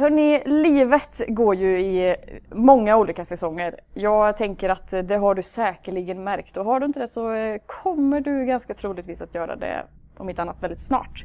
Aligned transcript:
Hörni, 0.00 0.42
livet 0.46 1.22
går 1.28 1.54
ju 1.54 1.80
i 1.80 2.16
många 2.48 2.96
olika 2.96 3.24
säsonger. 3.24 3.80
Jag 3.94 4.36
tänker 4.36 4.68
att 4.68 4.90
det 4.90 5.16
har 5.16 5.34
du 5.34 5.42
säkerligen 5.42 6.24
märkt 6.24 6.56
och 6.56 6.64
har 6.64 6.80
du 6.80 6.86
inte 6.86 7.00
det 7.00 7.08
så 7.08 7.32
eh, 7.32 7.60
kommer 7.66 8.20
du 8.20 8.46
ganska 8.46 8.74
troligtvis 8.74 9.22
att 9.22 9.34
göra 9.34 9.56
det 9.56 9.86
om 10.16 10.30
inte 10.30 10.42
annat 10.42 10.62
väldigt 10.62 10.80
snart. 10.80 11.24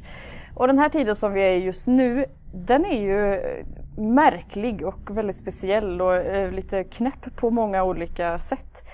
Och 0.54 0.66
den 0.66 0.78
här 0.78 0.88
tiden 0.88 1.16
som 1.16 1.32
vi 1.32 1.42
är 1.42 1.52
i 1.52 1.64
just 1.64 1.88
nu, 1.88 2.24
den 2.54 2.84
är 2.84 3.00
ju 3.00 3.34
eh, 3.34 3.66
märklig 3.96 4.86
och 4.86 5.16
väldigt 5.16 5.36
speciell 5.36 6.02
och 6.02 6.16
eh, 6.16 6.50
lite 6.50 6.84
knäpp 6.84 7.36
på 7.36 7.50
många 7.50 7.84
olika 7.84 8.38
sätt. 8.38 8.88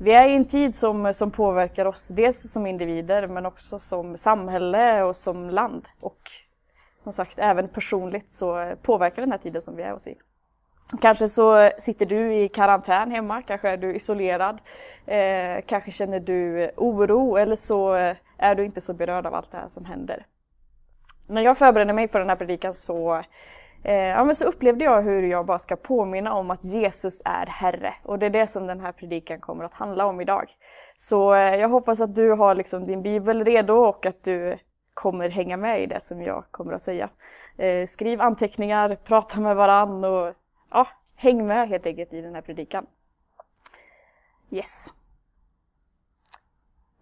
Vi 0.00 0.12
är 0.12 0.28
i 0.28 0.36
en 0.36 0.44
tid 0.44 0.74
som, 0.74 1.14
som 1.14 1.30
påverkar 1.30 1.86
oss 1.86 2.08
dels 2.08 2.52
som 2.52 2.66
individer 2.66 3.26
men 3.26 3.46
också 3.46 3.78
som 3.78 4.16
samhälle 4.16 5.02
och 5.02 5.16
som 5.16 5.50
land. 5.50 5.84
Och 6.00 6.20
som 7.04 7.12
sagt, 7.12 7.38
även 7.38 7.68
personligt 7.68 8.30
så 8.30 8.74
påverkar 8.82 9.22
den 9.22 9.30
här 9.30 9.38
tiden 9.38 9.62
som 9.62 9.76
vi 9.76 9.82
är 9.82 9.94
oss 9.94 10.06
i. 10.06 10.18
Kanske 11.00 11.28
så 11.28 11.70
sitter 11.78 12.06
du 12.06 12.34
i 12.34 12.48
karantän 12.48 13.10
hemma, 13.10 13.42
kanske 13.42 13.68
är 13.68 13.76
du 13.76 13.94
isolerad, 13.94 14.58
eh, 15.06 15.64
kanske 15.66 15.90
känner 15.90 16.20
du 16.20 16.70
oro 16.76 17.36
eller 17.36 17.56
så 17.56 17.92
är 18.38 18.54
du 18.54 18.64
inte 18.64 18.80
så 18.80 18.94
berörd 18.94 19.26
av 19.26 19.34
allt 19.34 19.50
det 19.50 19.56
här 19.56 19.68
som 19.68 19.84
händer. 19.84 20.26
När 21.28 21.42
jag 21.42 21.58
förberedde 21.58 21.92
mig 21.92 22.08
för 22.08 22.18
den 22.18 22.28
här 22.28 22.36
predikan 22.36 22.74
så, 22.74 23.22
eh, 23.84 23.94
ja, 23.94 24.24
men 24.24 24.34
så 24.34 24.44
upplevde 24.44 24.84
jag 24.84 25.02
hur 25.02 25.22
jag 25.22 25.46
bara 25.46 25.58
ska 25.58 25.76
påminna 25.76 26.34
om 26.34 26.50
att 26.50 26.64
Jesus 26.64 27.22
är 27.24 27.46
Herre. 27.46 27.94
Och 28.02 28.18
det 28.18 28.26
är 28.26 28.30
det 28.30 28.46
som 28.46 28.66
den 28.66 28.80
här 28.80 28.92
predikan 28.92 29.40
kommer 29.40 29.64
att 29.64 29.74
handla 29.74 30.06
om 30.06 30.20
idag. 30.20 30.50
Så 30.96 31.34
eh, 31.34 31.56
jag 31.56 31.68
hoppas 31.68 32.00
att 32.00 32.14
du 32.14 32.30
har 32.30 32.54
liksom 32.54 32.84
din 32.84 33.02
bibel 33.02 33.44
redo 33.44 33.74
och 33.74 34.06
att 34.06 34.24
du 34.24 34.56
kommer 34.94 35.28
hänga 35.28 35.56
med 35.56 35.82
i 35.82 35.86
det 35.86 36.00
som 36.00 36.22
jag 36.22 36.44
kommer 36.50 36.72
att 36.72 36.82
säga. 36.82 37.08
Eh, 37.56 37.86
skriv 37.86 38.20
anteckningar, 38.20 38.94
prata 38.94 39.40
med 39.40 39.56
varann 39.56 40.04
och 40.04 40.34
ja, 40.70 40.88
häng 41.14 41.46
med 41.46 41.68
helt 41.68 41.86
enkelt 41.86 42.12
i 42.12 42.20
den 42.20 42.34
här 42.34 42.42
predikan. 42.42 42.86
Yes. 44.50 44.92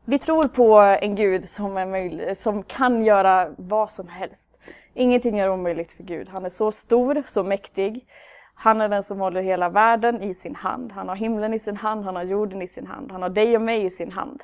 Vi 0.04 0.18
tror 0.18 0.48
på 0.48 0.78
en 0.78 1.14
Gud 1.14 1.48
som, 1.48 1.76
är 1.76 1.86
möjlig, 1.86 2.36
som 2.36 2.62
kan 2.62 3.04
göra 3.04 3.54
vad 3.58 3.90
som 3.90 4.08
helst. 4.08 4.58
Ingenting 4.94 5.38
är 5.38 5.50
omöjligt 5.50 5.90
för 5.90 6.02
Gud. 6.02 6.28
Han 6.28 6.44
är 6.44 6.50
så 6.50 6.72
stor, 6.72 7.22
så 7.26 7.42
mäktig. 7.42 8.06
Han 8.54 8.80
är 8.80 8.88
den 8.88 9.02
som 9.02 9.20
håller 9.20 9.42
hela 9.42 9.68
världen 9.68 10.22
i 10.22 10.34
sin 10.34 10.54
hand. 10.54 10.92
Han 10.92 11.08
har 11.08 11.16
himlen 11.16 11.54
i 11.54 11.58
sin 11.58 11.76
hand, 11.76 12.04
han 12.04 12.16
har 12.16 12.22
jorden 12.22 12.62
i 12.62 12.68
sin 12.68 12.86
hand. 12.86 13.12
Han 13.12 13.22
har 13.22 13.28
dig 13.28 13.56
och 13.56 13.62
mig 13.62 13.84
i 13.84 13.90
sin 13.90 14.12
hand. 14.12 14.42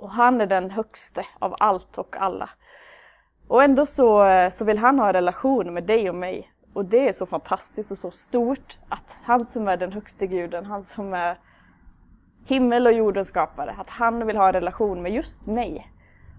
Och 0.00 0.10
han 0.10 0.40
är 0.40 0.46
den 0.46 0.70
högste 0.70 1.26
av 1.38 1.56
allt 1.58 1.98
och 1.98 2.16
alla. 2.16 2.50
Och 3.48 3.62
ändå 3.62 3.86
så, 3.86 4.26
så 4.52 4.64
vill 4.64 4.78
han 4.78 4.98
ha 4.98 5.06
en 5.06 5.12
relation 5.12 5.74
med 5.74 5.84
dig 5.84 6.08
och 6.08 6.14
mig. 6.14 6.52
Och 6.72 6.84
det 6.84 7.08
är 7.08 7.12
så 7.12 7.26
fantastiskt 7.26 7.90
och 7.90 7.98
så 7.98 8.10
stort 8.10 8.78
att 8.88 9.18
han 9.22 9.46
som 9.46 9.68
är 9.68 9.76
den 9.76 9.92
högste 9.92 10.26
guden, 10.26 10.66
han 10.66 10.82
som 10.82 11.14
är 11.14 11.38
himmel 12.46 12.86
och 12.86 12.92
jordens 12.92 13.28
skapare, 13.28 13.76
att 13.78 13.90
han 13.90 14.26
vill 14.26 14.36
ha 14.36 14.46
en 14.46 14.52
relation 14.52 15.02
med 15.02 15.12
just 15.12 15.46
mig. 15.46 15.92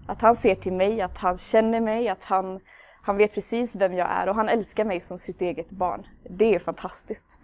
Att 0.06 0.20
han 0.20 0.36
ser 0.36 0.54
till 0.54 0.72
mig, 0.72 1.00
att 1.00 1.18
han 1.18 1.38
känner 1.38 1.80
mig, 1.80 2.08
att 2.08 2.24
han, 2.24 2.60
han 3.02 3.16
vet 3.16 3.34
precis 3.34 3.76
vem 3.76 3.94
jag 3.94 4.10
är 4.10 4.28
och 4.28 4.34
han 4.34 4.48
älskar 4.48 4.84
mig 4.84 5.00
som 5.00 5.18
sitt 5.18 5.40
eget 5.40 5.70
barn. 5.70 6.06
Det 6.30 6.54
är 6.54 6.58
fantastiskt. 6.58 7.38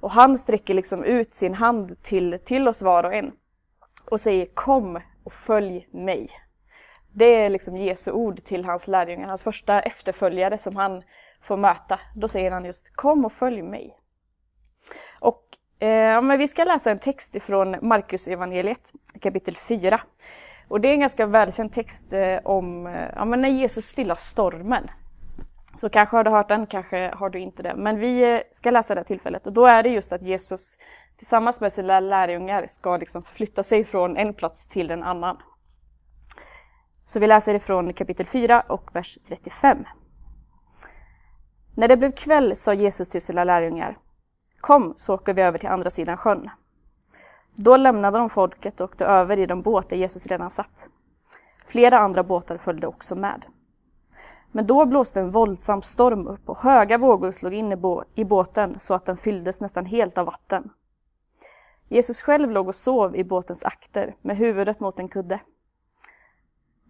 Och 0.00 0.10
han 0.10 0.38
sträcker 0.38 0.74
liksom 0.74 1.04
ut 1.04 1.34
sin 1.34 1.54
hand 1.54 2.02
till, 2.02 2.38
till 2.44 2.68
oss 2.68 2.82
var 2.82 3.04
och 3.04 3.14
en 3.14 3.32
och 4.10 4.20
säger 4.20 4.46
kom 4.54 5.00
och 5.28 5.32
följ 5.32 5.88
mig. 5.90 6.30
Det 7.12 7.34
är 7.34 7.50
liksom 7.50 7.76
Jesu 7.76 8.12
ord 8.12 8.44
till 8.44 8.64
hans 8.64 8.88
lärjungar, 8.88 9.28
hans 9.28 9.42
första 9.42 9.80
efterföljare 9.80 10.58
som 10.58 10.76
han 10.76 11.02
får 11.42 11.56
möta. 11.56 12.00
Då 12.14 12.28
säger 12.28 12.50
han 12.50 12.64
just 12.64 12.96
kom 12.96 13.24
och 13.24 13.32
följ 13.32 13.62
mig. 13.62 13.96
Och 15.20 15.42
eh, 15.86 16.22
men 16.22 16.38
vi 16.38 16.48
ska 16.48 16.64
läsa 16.64 16.90
en 16.90 16.98
text 16.98 17.34
ifrån 17.34 17.76
Markus 17.82 18.28
evangeliet 18.28 18.92
kapitel 19.20 19.56
4. 19.56 20.00
Och 20.68 20.80
det 20.80 20.88
är 20.88 20.92
en 20.92 21.00
ganska 21.00 21.26
välkänd 21.26 21.72
text 21.72 22.12
eh, 22.12 22.38
om 22.44 22.86
eh, 22.86 23.08
ja, 23.14 23.24
men 23.24 23.40
när 23.40 23.48
Jesus 23.48 23.84
stillar 23.84 24.16
stormen. 24.16 24.90
Så 25.76 25.88
kanske 25.88 26.16
har 26.16 26.24
du 26.24 26.30
hört 26.30 26.48
den, 26.48 26.66
kanske 26.66 27.14
har 27.14 27.30
du 27.30 27.38
inte 27.38 27.62
det. 27.62 27.74
Men 27.76 27.98
vi 27.98 28.34
eh, 28.34 28.40
ska 28.50 28.70
läsa 28.70 28.94
det 28.94 29.04
tillfället 29.04 29.46
och 29.46 29.52
då 29.52 29.66
är 29.66 29.82
det 29.82 29.88
just 29.88 30.12
att 30.12 30.22
Jesus 30.22 30.76
tillsammans 31.18 31.60
med 31.60 31.72
sina 31.72 32.00
lärjungar 32.00 32.66
ska 32.66 32.96
liksom 32.96 33.22
flytta 33.22 33.62
sig 33.62 33.84
från 33.84 34.16
en 34.16 34.34
plats 34.34 34.68
till 34.68 34.90
en 34.90 35.02
annan. 35.02 35.36
Så 37.04 37.20
vi 37.20 37.26
läser 37.26 37.54
ifrån 37.54 37.92
kapitel 37.92 38.26
4 38.26 38.60
och 38.60 38.90
vers 38.94 39.18
35. 39.28 39.84
När 41.76 41.88
det 41.88 41.96
blev 41.96 42.12
kväll 42.12 42.56
sa 42.56 42.74
Jesus 42.74 43.08
till 43.08 43.22
sina 43.22 43.44
lärjungar 43.44 43.98
Kom 44.60 44.94
så 44.96 45.14
åker 45.14 45.34
vi 45.34 45.42
över 45.42 45.58
till 45.58 45.68
andra 45.68 45.90
sidan 45.90 46.16
sjön. 46.16 46.50
Då 47.54 47.76
lämnade 47.76 48.18
de 48.18 48.30
folket 48.30 48.80
och 48.80 48.84
åkte 48.84 49.06
över 49.06 49.38
i 49.38 49.46
den 49.46 49.62
båt 49.62 49.88
där 49.88 49.96
Jesus 49.96 50.26
redan 50.26 50.50
satt. 50.50 50.88
Flera 51.66 51.98
andra 51.98 52.22
båtar 52.22 52.56
följde 52.56 52.86
också 52.86 53.16
med. 53.16 53.46
Men 54.52 54.66
då 54.66 54.86
blåste 54.86 55.20
en 55.20 55.30
våldsam 55.30 55.82
storm 55.82 56.26
upp 56.26 56.48
och 56.48 56.58
höga 56.58 56.98
vågor 56.98 57.32
slog 57.32 57.54
in 57.54 57.72
i, 58.14 58.24
båten 58.24 58.78
så 58.78 58.94
att 58.94 59.06
den 59.06 59.16
fylldes 59.16 59.60
nästan 59.60 59.86
helt 59.86 60.18
av 60.18 60.26
vatten. 60.26 60.70
Jesus 61.88 62.22
själv 62.22 62.50
låg 62.50 62.68
och 62.68 62.74
sov 62.74 63.16
i 63.16 63.24
båtens 63.24 63.64
akter 63.64 64.16
med 64.22 64.36
huvudet 64.36 64.80
mot 64.80 64.98
en 64.98 65.08
kudde. 65.08 65.40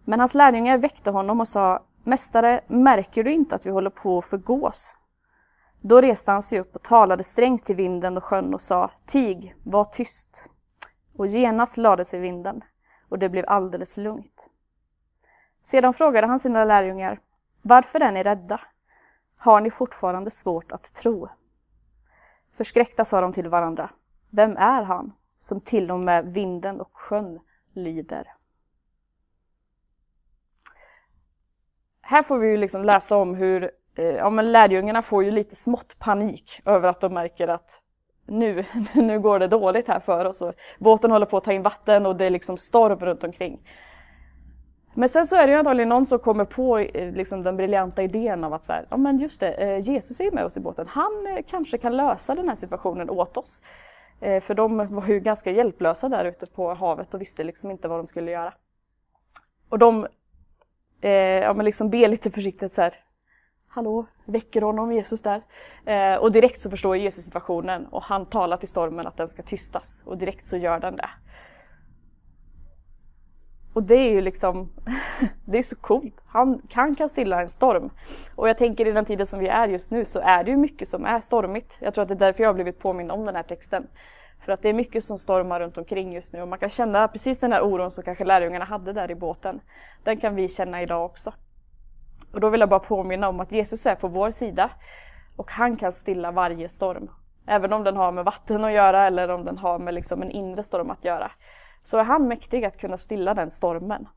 Men 0.05 0.19
hans 0.19 0.33
lärjungar 0.33 0.77
väckte 0.77 1.11
honom 1.11 1.39
och 1.39 1.47
sa 1.47 1.85
Mästare, 2.03 2.61
märker 2.67 3.23
du 3.23 3.31
inte 3.31 3.55
att 3.55 3.65
vi 3.65 3.69
håller 3.69 3.89
på 3.89 4.17
att 4.17 4.25
förgås? 4.25 4.95
Då 5.81 6.01
reste 6.01 6.31
han 6.31 6.41
sig 6.41 6.59
upp 6.59 6.75
och 6.75 6.83
talade 6.83 7.23
strängt 7.23 7.65
till 7.65 7.75
vinden 7.75 8.17
och 8.17 8.23
sjön 8.23 8.53
och 8.53 8.61
sa 8.61 8.91
Tig, 9.05 9.55
var 9.63 9.83
tyst. 9.83 10.49
Och 11.17 11.27
genast 11.27 11.77
lade 11.77 12.05
sig 12.05 12.19
vinden 12.19 12.61
och 13.09 13.19
det 13.19 13.29
blev 13.29 13.45
alldeles 13.47 13.97
lugnt. 13.97 14.49
Sedan 15.61 15.93
frågade 15.93 16.27
han 16.27 16.39
sina 16.39 16.65
lärjungar 16.65 17.19
Varför 17.61 17.99
är 17.99 18.11
ni 18.11 18.23
rädda? 18.23 18.61
Har 19.37 19.61
ni 19.61 19.71
fortfarande 19.71 20.31
svårt 20.31 20.71
att 20.71 20.93
tro? 20.93 21.29
Förskräckta 22.53 23.05
sa 23.05 23.21
de 23.21 23.33
till 23.33 23.49
varandra 23.49 23.89
vem 24.29 24.57
är 24.57 24.83
han 24.83 25.11
som 25.37 25.61
till 25.61 25.91
och 25.91 25.99
med 25.99 26.33
vinden 26.33 26.81
och 26.81 26.91
sjön 26.93 27.39
lyder? 27.73 28.27
här 32.09 32.23
får 32.23 32.37
vi 32.37 32.47
ju 32.47 32.57
liksom 32.57 32.83
läsa 32.83 33.17
om 33.17 33.35
hur 33.35 33.71
eh, 33.95 34.05
ja, 34.05 34.29
men 34.29 34.51
lärjungarna 34.51 35.01
får 35.01 35.23
ju 35.23 35.31
lite 35.31 35.55
smått 35.55 35.99
panik 35.99 36.61
över 36.65 36.89
att 36.89 37.01
de 37.01 37.13
märker 37.13 37.47
att 37.47 37.81
nu, 38.25 38.65
nu 38.93 39.19
går 39.19 39.39
det 39.39 39.47
dåligt 39.47 39.87
här 39.87 39.99
för 39.99 40.25
oss. 40.25 40.41
Och 40.41 40.53
båten 40.79 41.11
håller 41.11 41.25
på 41.25 41.37
att 41.37 41.43
ta 41.43 41.53
in 41.53 41.61
vatten 41.61 42.05
och 42.05 42.15
det 42.15 42.25
är 42.25 42.29
liksom 42.29 42.57
storm 42.57 42.99
runt 42.99 43.23
omkring. 43.23 43.59
Men 44.93 45.09
sen 45.09 45.25
så 45.25 45.35
är 45.35 45.47
det 45.47 45.53
ju 45.53 45.59
antagligen 45.59 45.89
någon 45.89 46.05
som 46.05 46.19
kommer 46.19 46.45
på 46.45 46.77
eh, 46.79 47.11
liksom 47.11 47.43
den 47.43 47.57
briljanta 47.57 48.03
idén 48.03 48.43
av 48.43 48.53
att 48.53 48.63
så 48.63 48.73
här, 48.73 48.85
ja 48.89 48.97
men 48.97 49.19
just 49.19 49.39
det, 49.39 49.51
eh, 49.51 49.79
Jesus 49.79 50.19
är 50.19 50.23
ju 50.23 50.31
med 50.31 50.45
oss 50.45 50.57
i 50.57 50.59
båten. 50.59 50.87
Han 50.89 51.43
kanske 51.47 51.77
kan 51.77 51.97
lösa 51.97 52.35
den 52.35 52.47
här 52.47 52.55
situationen 52.55 53.09
åt 53.09 53.37
oss. 53.37 53.61
Eh, 54.21 54.41
för 54.41 54.53
de 54.53 54.95
var 54.95 55.07
ju 55.07 55.19
ganska 55.19 55.51
hjälplösa 55.51 56.09
där 56.09 56.25
ute 56.25 56.45
på 56.45 56.73
havet 56.73 57.13
och 57.13 57.21
visste 57.21 57.43
liksom 57.43 57.71
inte 57.71 57.87
vad 57.87 57.99
de 57.99 58.07
skulle 58.07 58.31
göra. 58.31 58.53
Och 59.69 59.79
de 59.79 60.07
eh, 61.01 61.11
ja, 61.11 61.53
men 61.53 61.65
liksom 61.65 61.89
ber 61.89 62.07
lite 62.07 62.31
försiktigt 62.31 62.71
så 62.71 62.81
här. 62.81 62.93
Hallå, 63.67 64.05
väcker 64.25 64.61
honom 64.61 64.91
Jesus 64.91 65.21
där? 65.21 65.41
Eh, 65.85 66.15
och 66.15 66.31
direkt 66.31 66.61
så 66.61 66.69
förstår 66.69 66.97
Jesus 66.97 67.25
situationen 67.25 67.85
och 67.85 68.03
han 68.03 68.25
talar 68.25 68.57
till 68.57 68.69
stormen 68.69 69.07
att 69.07 69.17
den 69.17 69.27
ska 69.27 69.43
tystas 69.43 70.03
och 70.05 70.17
direkt 70.17 70.45
så 70.45 70.57
gör 70.57 70.79
den 70.79 70.95
det. 70.95 71.09
Och 73.73 73.83
det 73.83 73.95
är 73.95 74.11
ju 74.11 74.21
liksom, 74.21 74.69
det 75.45 75.57
är 75.57 75.63
så 75.63 75.75
coolt. 75.75 76.23
Han, 76.27 76.61
han 76.73 76.95
kan 76.95 77.09
stilla 77.09 77.41
en 77.41 77.49
storm. 77.49 77.89
Och 78.35 78.49
jag 78.49 78.57
tänker 78.57 78.87
i 78.87 78.91
den 78.91 79.05
tiden 79.05 79.27
som 79.27 79.39
vi 79.39 79.47
är 79.47 79.67
just 79.67 79.91
nu 79.91 80.05
så 80.05 80.19
är 80.19 80.43
det 80.43 80.51
ju 80.51 80.57
mycket 80.57 80.87
som 80.87 81.05
är 81.05 81.19
stormigt. 81.19 81.77
Jag 81.81 81.93
tror 81.93 82.01
att 82.01 82.07
det 82.07 82.13
är 82.13 82.19
därför 82.19 82.43
jag 82.43 82.49
har 82.49 82.53
blivit 82.53 82.79
påmind 82.79 83.11
om 83.11 83.25
den 83.25 83.35
här 83.35 83.43
texten. 83.43 83.87
För 84.49 84.53
att 84.53 84.61
det 84.61 84.69
är 84.69 84.73
mycket 84.73 85.03
som 85.03 85.19
stormar 85.19 85.59
runt 85.59 85.77
omkring 85.77 86.13
just 86.13 86.33
nu 86.33 86.41
och 86.41 86.47
man 86.47 86.59
kan 86.59 86.69
känna 86.69 87.07
precis 87.07 87.39
den 87.39 87.51
här 87.51 87.61
oron 87.61 87.91
som 87.91 88.03
kanske 88.03 88.25
lärjungarna 88.25 88.65
hade 88.65 88.93
där 88.93 89.11
i 89.11 89.15
båten. 89.15 89.61
Den 90.03 90.19
kan 90.19 90.35
vi 90.35 90.47
känna 90.47 90.81
idag 90.81 91.05
också. 91.05 91.33
Och 92.33 92.39
då 92.39 92.49
vill 92.49 92.59
jag 92.59 92.69
bara 92.69 92.79
påminna 92.79 93.29
om 93.29 93.39
att 93.39 93.51
Jesus 93.51 93.85
är 93.85 93.95
på 93.95 94.07
vår 94.07 94.31
sida 94.31 94.69
och 95.35 95.51
han 95.51 95.77
kan 95.77 95.93
stilla 95.93 96.31
varje 96.31 96.69
storm. 96.69 97.09
Även 97.47 97.73
om 97.73 97.83
den 97.83 97.97
har 97.97 98.11
med 98.11 98.25
vatten 98.25 98.65
att 98.65 98.71
göra 98.71 99.07
eller 99.07 99.29
om 99.29 99.45
den 99.45 99.57
har 99.57 99.79
med 99.79 99.93
liksom 99.93 100.21
en 100.21 100.31
inre 100.31 100.63
storm 100.63 100.89
att 100.89 101.05
göra. 101.05 101.31
Så 101.83 101.97
är 101.97 102.03
han 102.03 102.27
mäktig 102.27 102.65
att 102.65 102.77
kunna 102.77 102.97
stilla 102.97 103.33
den 103.33 103.51
stormen. 103.51 104.07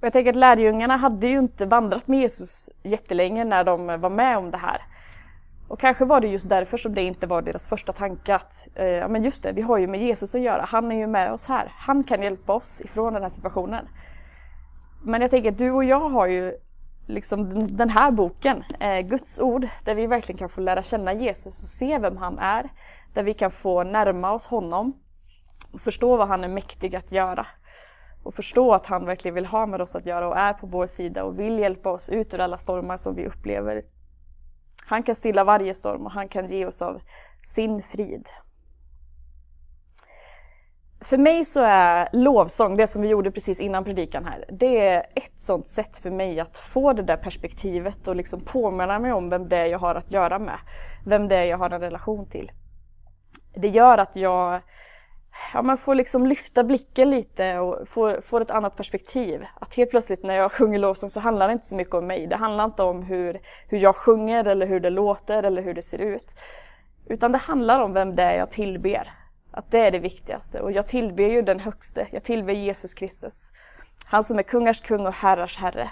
Jag 0.00 0.12
tänker 0.12 0.30
att 0.30 0.36
lärjungarna 0.36 0.96
hade 0.96 1.26
ju 1.26 1.38
inte 1.38 1.66
vandrat 1.66 2.08
med 2.08 2.20
Jesus 2.20 2.70
jättelänge 2.82 3.44
när 3.44 3.64
de 3.64 3.86
var 4.00 4.10
med 4.10 4.38
om 4.38 4.50
det 4.50 4.58
här. 4.58 4.82
Och 5.70 5.80
kanske 5.80 6.04
var 6.04 6.20
det 6.20 6.26
just 6.26 6.48
därför 6.48 6.76
som 6.76 6.94
det 6.94 7.02
inte 7.02 7.26
var 7.26 7.42
deras 7.42 7.68
första 7.68 7.92
tanke 7.92 8.34
att 8.34 8.68
eh, 8.74 8.86
ja 8.86 9.08
men 9.08 9.24
just 9.24 9.42
det, 9.42 9.52
vi 9.52 9.62
har 9.62 9.78
ju 9.78 9.86
med 9.86 10.00
Jesus 10.00 10.34
att 10.34 10.40
göra, 10.40 10.62
han 10.62 10.92
är 10.92 10.96
ju 10.96 11.06
med 11.06 11.32
oss 11.32 11.48
här, 11.48 11.72
han 11.76 12.04
kan 12.04 12.22
hjälpa 12.22 12.52
oss 12.52 12.80
ifrån 12.80 13.12
den 13.12 13.22
här 13.22 13.28
situationen. 13.28 13.88
Men 15.02 15.20
jag 15.20 15.30
tänker 15.30 15.52
att 15.52 15.58
du 15.58 15.70
och 15.70 15.84
jag 15.84 16.08
har 16.08 16.26
ju 16.26 16.54
liksom 17.06 17.66
den 17.76 17.90
här 17.90 18.10
boken, 18.10 18.64
eh, 18.80 19.00
Guds 19.00 19.40
ord, 19.40 19.68
där 19.84 19.94
vi 19.94 20.06
verkligen 20.06 20.38
kan 20.38 20.48
få 20.48 20.60
lära 20.60 20.82
känna 20.82 21.12
Jesus 21.12 21.62
och 21.62 21.68
se 21.68 21.98
vem 21.98 22.16
han 22.16 22.38
är. 22.38 22.68
Där 23.14 23.22
vi 23.22 23.34
kan 23.34 23.50
få 23.50 23.84
närma 23.84 24.32
oss 24.32 24.46
honom 24.46 24.92
och 25.72 25.80
förstå 25.80 26.16
vad 26.16 26.28
han 26.28 26.44
är 26.44 26.48
mäktig 26.48 26.96
att 26.96 27.12
göra. 27.12 27.46
Och 28.22 28.34
förstå 28.34 28.74
att 28.74 28.86
han 28.86 29.06
verkligen 29.06 29.34
vill 29.34 29.46
ha 29.46 29.66
med 29.66 29.80
oss 29.80 29.94
att 29.94 30.06
göra 30.06 30.28
och 30.28 30.36
är 30.36 30.52
på 30.52 30.66
vår 30.66 30.86
sida 30.86 31.24
och 31.24 31.38
vill 31.38 31.58
hjälpa 31.58 31.90
oss 31.90 32.10
ut 32.10 32.34
ur 32.34 32.40
alla 32.40 32.58
stormar 32.58 32.96
som 32.96 33.14
vi 33.14 33.26
upplever. 33.26 33.82
Han 34.90 35.02
kan 35.02 35.14
stilla 35.14 35.44
varje 35.44 35.74
storm 35.74 36.06
och 36.06 36.12
han 36.12 36.28
kan 36.28 36.46
ge 36.46 36.66
oss 36.66 36.82
av 36.82 37.00
sin 37.42 37.82
frid. 37.82 38.28
För 41.00 41.18
mig 41.18 41.44
så 41.44 41.62
är 41.62 42.08
lovsång, 42.12 42.76
det 42.76 42.86
som 42.86 43.02
vi 43.02 43.08
gjorde 43.08 43.30
precis 43.30 43.60
innan 43.60 43.84
predikan 43.84 44.24
här, 44.24 44.44
det 44.48 44.86
är 44.86 45.06
ett 45.14 45.40
sånt 45.40 45.68
sätt 45.68 45.98
för 45.98 46.10
mig 46.10 46.40
att 46.40 46.58
få 46.58 46.92
det 46.92 47.02
där 47.02 47.16
perspektivet 47.16 48.08
och 48.08 48.16
liksom 48.16 48.40
påminna 48.40 48.98
mig 48.98 49.12
om 49.12 49.30
vem 49.30 49.48
det 49.48 49.56
är 49.56 49.66
jag 49.66 49.78
har 49.78 49.94
att 49.94 50.12
göra 50.12 50.38
med. 50.38 50.58
Vem 51.06 51.28
det 51.28 51.36
är 51.36 51.44
jag 51.44 51.58
har 51.58 51.70
en 51.70 51.80
relation 51.80 52.28
till. 52.28 52.52
Det 53.54 53.68
gör 53.68 53.98
att 53.98 54.16
jag 54.16 54.60
ja, 55.54 55.62
man 55.62 55.78
får 55.78 55.94
liksom 55.94 56.26
lyfta 56.26 56.64
blicken 56.64 57.10
lite 57.10 57.58
och 57.58 57.88
få, 57.88 58.20
få 58.22 58.38
ett 58.38 58.50
annat 58.50 58.76
perspektiv. 58.76 59.46
Att 59.60 59.74
helt 59.74 59.90
plötsligt 59.90 60.22
när 60.22 60.34
jag 60.34 60.52
sjunger 60.52 60.78
lovsång 60.78 61.10
så 61.10 61.20
handlar 61.20 61.48
det 61.48 61.52
inte 61.52 61.66
så 61.66 61.76
mycket 61.76 61.94
om 61.94 62.06
mig. 62.06 62.26
Det 62.26 62.36
handlar 62.36 62.64
inte 62.64 62.82
om 62.82 63.02
hur, 63.02 63.40
hur 63.68 63.78
jag 63.78 63.96
sjunger 63.96 64.44
eller 64.44 64.66
hur 64.66 64.80
det 64.80 64.90
låter 64.90 65.42
eller 65.42 65.62
hur 65.62 65.74
det 65.74 65.82
ser 65.82 65.98
ut. 65.98 66.34
Utan 67.06 67.32
det 67.32 67.38
handlar 67.38 67.80
om 67.80 67.92
vem 67.92 68.16
det 68.16 68.22
är 68.22 68.38
jag 68.38 68.50
tillber. 68.50 69.12
Att 69.50 69.70
det 69.70 69.78
är 69.78 69.90
det 69.90 69.98
viktigaste. 69.98 70.60
Och 70.60 70.72
jag 70.72 70.86
tillber 70.86 71.24
ju 71.24 71.42
den 71.42 71.60
högste. 71.60 72.06
Jag 72.10 72.22
tillber 72.22 72.52
Jesus 72.52 72.94
Kristus. 72.94 73.52
Han 74.04 74.24
som 74.24 74.38
är 74.38 74.42
kungars 74.42 74.80
kung 74.80 75.06
och 75.06 75.12
herrars 75.12 75.56
herre. 75.56 75.90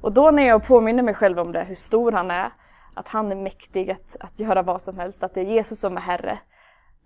Och 0.00 0.14
då 0.14 0.30
när 0.30 0.46
jag 0.46 0.66
påminner 0.66 1.02
mig 1.02 1.14
själv 1.14 1.38
om 1.38 1.52
det, 1.52 1.64
hur 1.64 1.74
stor 1.74 2.12
han 2.12 2.30
är, 2.30 2.50
att 2.94 3.08
han 3.08 3.32
är 3.32 3.36
mäktig 3.36 3.90
att, 3.90 4.16
att 4.20 4.40
göra 4.40 4.62
vad 4.62 4.82
som 4.82 4.98
helst, 4.98 5.22
att 5.22 5.34
det 5.34 5.40
är 5.40 5.44
Jesus 5.44 5.80
som 5.80 5.96
är 5.96 6.00
herre. 6.00 6.38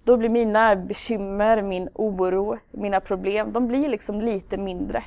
Då 0.04 0.16
blir 0.16 0.28
mina 0.28 0.76
bekymmer, 0.76 1.62
min 1.62 1.88
oro, 1.94 2.58
mina 2.70 3.00
problem, 3.00 3.52
de 3.52 3.68
blir 3.68 3.88
liksom 3.88 4.20
lite 4.20 4.56
mindre. 4.56 5.04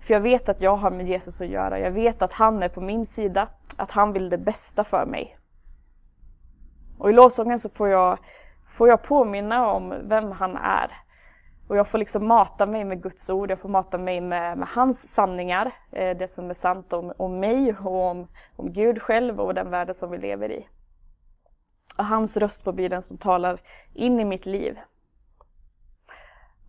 För 0.00 0.14
jag 0.14 0.20
vet 0.20 0.48
att 0.48 0.60
jag 0.60 0.76
har 0.76 0.90
med 0.90 1.08
Jesus 1.08 1.40
att 1.40 1.48
göra. 1.48 1.78
Jag 1.78 1.90
vet 1.90 2.22
att 2.22 2.32
han 2.32 2.62
är 2.62 2.68
på 2.68 2.80
min 2.80 3.06
sida, 3.06 3.48
att 3.76 3.90
han 3.90 4.12
vill 4.12 4.30
det 4.30 4.38
bästa 4.38 4.84
för 4.84 5.06
mig. 5.06 5.36
Och 6.98 7.10
i 7.10 7.12
lovsången 7.12 7.58
så 7.58 7.68
får 7.68 7.88
jag 7.88 8.18
får 8.80 8.88
jag 8.88 9.02
påminna 9.02 9.72
om 9.72 9.94
vem 10.02 10.32
han 10.32 10.56
är. 10.56 10.90
Och 11.68 11.76
jag 11.76 11.88
får 11.88 11.98
liksom 11.98 12.26
mata 12.26 12.66
mig 12.66 12.84
med 12.84 13.02
Guds 13.02 13.30
ord, 13.30 13.50
jag 13.50 13.58
får 13.58 13.68
mata 13.68 13.98
mig 13.98 14.20
med, 14.20 14.58
med 14.58 14.68
hans 14.68 15.14
sanningar, 15.14 15.72
eh, 15.92 16.16
det 16.16 16.28
som 16.28 16.50
är 16.50 16.54
sant 16.54 16.92
om, 16.92 17.12
om 17.16 17.40
mig 17.40 17.74
och 17.74 18.10
om, 18.10 18.26
om 18.56 18.72
Gud 18.72 19.02
själv 19.02 19.40
och 19.40 19.54
den 19.54 19.70
världen 19.70 19.94
som 19.94 20.10
vi 20.10 20.18
lever 20.18 20.50
i. 20.50 20.66
Och 22.00 22.06
hans 22.06 22.36
röst 22.36 22.64
får 22.64 22.72
bli 22.72 22.88
den 22.88 23.02
som 23.02 23.18
talar 23.18 23.60
in 23.94 24.20
i 24.20 24.24
mitt 24.24 24.46
liv. 24.46 24.78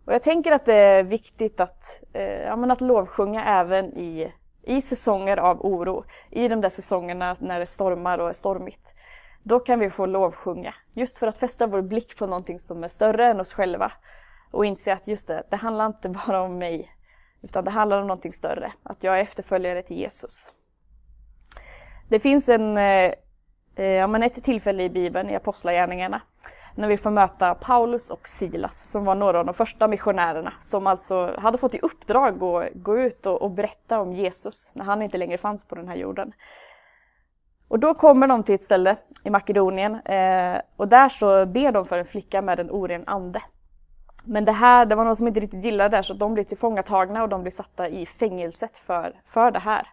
Och 0.04 0.12
jag 0.12 0.22
tänker 0.22 0.52
att 0.52 0.64
det 0.64 0.74
är 0.74 1.02
viktigt 1.02 1.60
att, 1.60 2.02
eh, 2.12 2.22
ja, 2.22 2.56
men 2.56 2.70
att 2.70 2.80
lovsjunga 2.80 3.44
även 3.44 3.98
i, 3.98 4.32
i 4.62 4.80
säsonger 4.80 5.36
av 5.36 5.60
oro. 5.60 6.04
I 6.30 6.48
de 6.48 6.60
där 6.60 6.68
säsongerna 6.68 7.36
när 7.40 7.60
det 7.60 7.66
stormar 7.66 8.18
och 8.18 8.28
är 8.28 8.32
stormigt. 8.32 8.94
Då 9.42 9.60
kan 9.60 9.78
vi 9.78 9.90
få 9.90 10.06
lovsjunga, 10.06 10.74
just 10.94 11.18
för 11.18 11.26
att 11.26 11.38
fästa 11.38 11.66
vår 11.66 11.82
blick 11.82 12.18
på 12.18 12.26
någonting 12.26 12.58
som 12.58 12.84
är 12.84 12.88
större 12.88 13.26
än 13.26 13.40
oss 13.40 13.52
själva. 13.52 13.92
Och 14.50 14.66
inse 14.66 14.92
att 14.92 15.08
just 15.08 15.28
det, 15.28 15.42
det 15.50 15.56
handlar 15.56 15.86
inte 15.86 16.08
bara 16.08 16.42
om 16.42 16.58
mig, 16.58 16.96
utan 17.42 17.64
det 17.64 17.70
handlar 17.70 18.00
om 18.00 18.06
någonting 18.06 18.32
större. 18.32 18.72
Att 18.82 19.04
jag 19.04 19.18
är 19.18 19.22
efterföljare 19.22 19.82
till 19.82 19.96
Jesus. 19.96 20.52
Det 22.08 22.20
finns 22.20 22.48
en, 22.48 22.76
eh, 22.76 22.84
eh 22.84 23.14
Eh, 23.76 23.86
ja, 23.86 24.06
men 24.06 24.22
ett 24.22 24.44
tillfälle 24.44 24.82
i 24.82 24.88
Bibeln, 24.88 25.30
i 25.30 25.36
Apostlagärningarna, 25.36 26.20
när 26.74 26.88
vi 26.88 26.96
får 26.96 27.10
möta 27.10 27.54
Paulus 27.54 28.10
och 28.10 28.28
Silas 28.28 28.90
som 28.90 29.04
var 29.04 29.14
några 29.14 29.38
av 29.38 29.46
de 29.46 29.54
första 29.54 29.88
missionärerna 29.88 30.52
som 30.60 30.86
alltså 30.86 31.34
hade 31.38 31.58
fått 31.58 31.74
i 31.74 31.78
uppdrag 31.78 32.44
att 32.44 32.68
gå 32.74 32.98
ut 32.98 33.26
och, 33.26 33.42
och 33.42 33.50
berätta 33.50 34.00
om 34.00 34.12
Jesus 34.12 34.70
när 34.74 34.84
han 34.84 35.02
inte 35.02 35.18
längre 35.18 35.38
fanns 35.38 35.64
på 35.64 35.74
den 35.74 35.88
här 35.88 35.96
jorden. 35.96 36.32
Och 37.68 37.78
då 37.78 37.94
kommer 37.94 38.26
de 38.26 38.42
till 38.42 38.54
ett 38.54 38.62
ställe 38.62 38.96
i 39.24 39.30
Makedonien 39.30 39.94
eh, 39.94 40.60
och 40.76 40.88
där 40.88 41.08
så 41.08 41.46
ber 41.46 41.72
de 41.72 41.84
för 41.84 41.98
en 41.98 42.04
flicka 42.04 42.42
med 42.42 42.60
en 42.60 42.70
oren 42.70 43.04
ande. 43.06 43.42
Men 44.24 44.44
det 44.44 44.52
här, 44.52 44.86
det 44.86 44.94
var 44.94 45.04
någon 45.04 45.16
som 45.16 45.28
inte 45.28 45.40
riktigt 45.40 45.64
gillade 45.64 45.96
det 45.96 46.02
så 46.02 46.14
de 46.14 46.34
blir 46.34 46.44
tillfångatagna 46.44 47.22
och 47.22 47.28
de 47.28 47.42
blir 47.42 47.52
satta 47.52 47.88
i 47.88 48.06
fängelset 48.06 48.78
för, 48.78 49.12
för 49.26 49.50
det 49.50 49.58
här. 49.58 49.86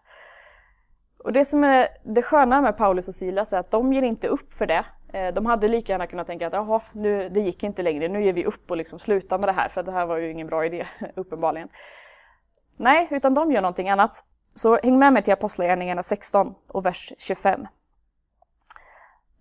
Och 1.24 1.33
det 1.33 1.45
som 1.45 1.63
är 1.63 1.88
det 2.04 2.21
sköna 2.21 2.62
med 2.62 2.77
Paulus 2.77 3.07
och 3.07 3.13
Silas 3.13 3.54
är 3.54 3.57
att 3.57 3.71
de 3.71 3.94
ger 3.94 4.01
inte 4.01 4.27
upp 4.27 4.54
för 4.54 4.66
det. 4.66 4.86
Eh, 5.13 5.33
de 5.33 5.45
hade 5.45 5.68
lika 5.68 5.94
gärna 5.94 6.07
kunnat 6.07 6.27
tänka 6.27 6.48
att 6.48 6.54
jaha, 6.54 6.81
nu, 6.92 7.30
det 7.30 7.39
gick 7.39 7.63
inte 7.63 7.83
längre, 7.83 8.07
nu 8.07 8.24
ger 8.24 8.33
vi 8.33 8.45
upp 8.45 8.71
och 8.71 8.77
liksom 8.77 9.00
slutar 9.00 9.38
med 9.38 9.50
det 9.50 9.54
här 9.54 9.69
för 9.69 9.83
det 9.83 9.92
här 9.92 10.06
var 10.06 10.18
ju 10.18 10.31
ingen 10.31 10.48
bra 10.48 10.66
idé, 10.66 10.88
uppenbarligen. 11.16 11.69
Nej, 12.77 13.07
utan 13.12 13.33
de 13.33 13.51
gör 13.51 13.62
någonting 13.62 13.89
annat. 13.89 14.25
Så 14.54 14.80
häng 14.83 15.00
med 15.00 15.13
mig 15.13 15.24
till 15.24 15.33
Apostlagärningarna 15.33 16.04
16 16.04 16.56
och 16.68 16.86
vers 16.86 17.13
25. 17.18 17.68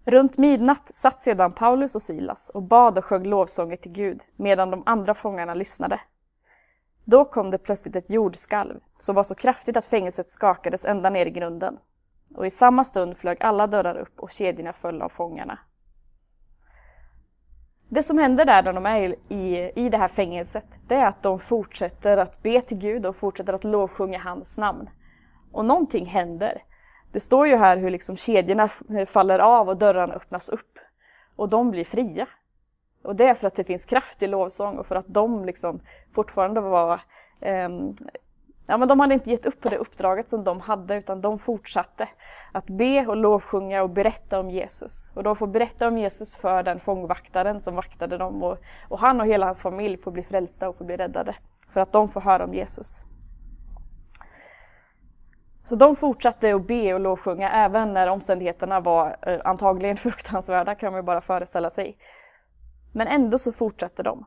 Runt 0.05 0.37
midnatt 0.37 0.95
satt 0.95 1.21
sedan 1.21 1.53
Paulus 1.53 1.95
och 1.95 2.03
Silas 2.03 2.51
och 2.55 2.63
bad 2.63 2.99
och 2.99 3.05
sjöng 3.05 3.25
lovsånger 3.25 3.77
till 3.77 3.93
Gud 3.93 4.23
medan 4.37 4.71
de 4.71 4.83
andra 4.87 5.15
fångarna 5.15 5.55
lyssnade. 5.55 6.01
Då 7.11 7.25
kom 7.25 7.51
det 7.51 7.59
plötsligt 7.59 7.97
ett 7.97 8.11
jordskalv 8.11 8.81
som 8.99 9.15
var 9.15 9.23
så 9.23 9.35
kraftigt 9.35 9.77
att 9.77 9.85
fängelset 9.85 10.31
skakades 10.31 10.85
ända 10.85 11.11
ner 11.11 11.27
i 11.27 11.31
grunden. 11.31 11.79
Och 12.35 12.47
i 12.47 12.51
samma 12.51 12.85
stund 12.85 13.17
flög 13.17 13.37
alla 13.41 13.67
dörrar 13.67 13.99
upp 13.99 14.21
och 14.21 14.31
kedjorna 14.31 14.73
föll 14.73 15.03
av 15.03 15.09
fångarna. 15.09 15.59
Det 17.89 18.03
som 18.03 18.19
händer 18.19 18.45
där 18.45 18.63
när 18.63 18.73
de 18.73 18.87
är 18.87 19.15
i, 19.29 19.73
i 19.77 19.89
det 19.89 19.97
här 19.97 20.09
fängelset, 20.09 20.67
det 20.89 20.95
är 20.95 21.07
att 21.07 21.23
de 21.23 21.39
fortsätter 21.39 22.17
att 22.17 22.43
be 22.43 22.61
till 22.61 22.79
Gud 22.79 23.07
och 23.07 23.17
fortsätter 23.17 23.53
att 23.53 23.65
lovsjunga 23.65 24.19
hans 24.19 24.57
namn. 24.57 24.91
Och 25.53 25.65
någonting 25.65 26.07
händer. 26.07 26.63
Det 27.13 27.21
står 27.21 27.47
ju 27.49 27.57
här 27.57 27.77
hur 27.77 27.91
liksom 27.91 28.17
kedjorna 28.17 28.69
faller 29.07 29.39
av 29.39 29.69
och 29.69 29.77
dörrarna 29.77 30.15
öppnas 30.15 30.49
upp. 30.49 30.79
Och 31.37 31.49
de 31.49 31.71
blir 31.71 31.85
fria. 31.85 32.27
Och 33.09 33.17
det 33.17 33.25
är 33.25 33.35
för 33.35 33.47
att 33.47 33.55
det 33.55 33.65
finns 33.65 33.85
kraft 33.85 34.23
i 34.23 34.27
lovsång 34.27 34.79
och 34.79 34.87
för 34.87 34.95
att 34.95 35.07
de 35.09 35.45
liksom 35.45 35.81
fortfarande 36.15 36.61
var 36.61 37.01
eh, 37.41 37.69
Ja, 38.71 38.77
men 38.77 38.89
de 38.89 39.01
hade 39.01 39.15
inte 39.15 39.31
gett 39.31 39.47
upp 39.47 39.61
på 39.61 39.69
det 39.69 39.77
uppdraget 39.77 40.31
som 40.31 40.45
de 40.45 40.61
hade 40.61 40.97
utan 40.97 41.21
de 41.21 41.39
fortsatte 41.39 42.09
att 42.53 42.67
be 42.67 43.07
och 43.07 43.17
lovsjunga 43.17 43.83
och 43.83 43.91
berätta 43.91 44.41
om 44.41 44.50
Jesus. 44.50 45.11
Och 45.15 45.23
de 45.23 45.37
får 45.37 45.47
berätta 45.47 45.88
om 45.88 45.99
Jesus 45.99 46.35
för 46.35 46.62
den 46.62 46.81
fångvaktaren 46.81 47.61
som 47.61 47.75
vaktade 47.75 48.19
dem 48.19 48.43
och, 48.43 48.59
och 48.88 48.99
han 48.99 49.21
och 49.21 49.27
hela 49.27 49.47
hans 49.47 49.62
familj 49.62 49.97
får 49.99 50.11
bli 50.11 50.23
frälsta 50.23 50.69
och 50.69 50.77
får 50.77 50.85
bli 50.85 50.97
räddade 50.97 51.37
för 51.69 51.81
att 51.81 51.93
de 51.93 52.09
får 52.09 52.21
höra 52.21 52.45
om 52.45 52.55
Jesus. 52.55 53.05
Så 55.65 55.77
de 55.77 55.97
fortsatte 55.97 56.55
att 56.55 56.67
be 56.67 56.95
och 56.95 57.00
lovsjunga 57.00 57.50
även 57.50 57.93
när 57.93 58.07
omständigheterna 58.09 58.81
var 58.81 59.17
eh, 59.23 59.41
antagligen 59.45 59.97
fruktansvärda 60.07 60.75
kan 60.75 60.93
man 60.93 60.99
ju 60.99 61.07
bara 61.07 61.21
föreställa 61.21 61.71
sig. 61.71 61.99
Men 62.99 63.09
ändå 63.09 63.38
så 63.38 63.52
fortsatte 63.52 64.02
de. 64.02 64.26